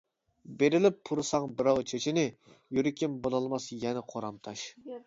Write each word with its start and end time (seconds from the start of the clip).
بېرىلىپ 0.61 0.97
پۇرىساڭ 1.09 1.45
بىراۋ 1.59 1.83
چېچىنى، 1.93 2.25
يۈرىكىم 2.79 3.21
بولالماس 3.29 3.71
يەنە 3.87 4.07
قورام 4.15 4.47
تاش. 4.49 4.71